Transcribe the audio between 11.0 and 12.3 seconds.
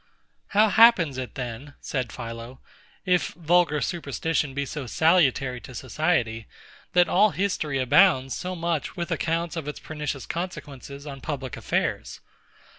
on public affairs?